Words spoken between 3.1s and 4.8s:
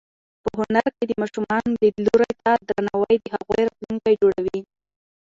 د هغوی راتلونکی جوړوي.